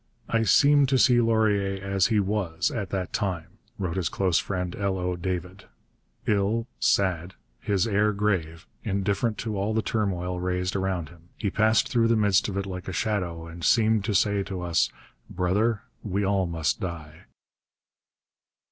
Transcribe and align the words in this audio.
'I 0.29 0.43
seem 0.45 0.85
to 0.87 0.97
see 0.97 1.21
Laurier 1.21 1.79
as 1.83 2.07
he 2.07 2.19
was 2.19 2.71
at 2.71 2.89
that 2.89 3.13
time,' 3.13 3.59
wrote 3.77 3.97
his 3.97 4.09
close 4.09 4.39
friend, 4.39 4.75
L. 4.75 4.97
O. 4.97 5.15
David, 5.15 5.65
'ill, 6.25 6.65
sad, 6.79 7.35
his 7.59 7.87
air 7.87 8.11
grave, 8.11 8.65
indifferent 8.83 9.37
to 9.37 9.55
all 9.59 9.75
the 9.75 9.83
turmoil 9.83 10.39
raised 10.39 10.75
around 10.75 11.09
him; 11.09 11.29
he 11.37 11.51
passed 11.51 11.87
through 11.89 12.07
the 12.07 12.15
midst 12.15 12.47
of 12.49 12.57
it 12.57 12.65
like 12.65 12.87
a 12.87 12.91
shadow 12.91 13.45
and 13.45 13.63
seemed 13.63 14.03
to 14.05 14.15
say 14.15 14.41
to 14.41 14.61
us, 14.61 14.89
"Brother, 15.29 15.83
we 16.01 16.25
all 16.25 16.47
must 16.47 16.79
die."' 16.79 17.25